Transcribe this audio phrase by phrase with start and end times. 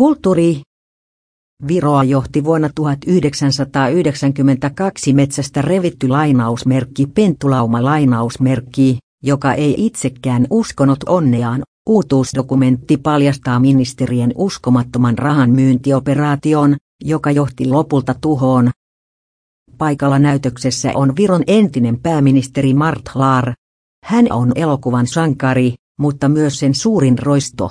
[0.00, 0.62] Kulttuuri.
[1.68, 11.62] Viroa johti vuonna 1992 metsästä revitty lainausmerkki Pentulauma lainausmerkki, joka ei itsekään uskonut onneaan.
[11.88, 18.70] Uutuusdokumentti paljastaa ministerien uskomattoman rahan myyntioperaation, joka johti lopulta tuhoon.
[19.78, 23.52] Paikalla näytöksessä on Viron entinen pääministeri Mart Laar.
[24.04, 27.70] Hän on elokuvan sankari, mutta myös sen suurin roisto.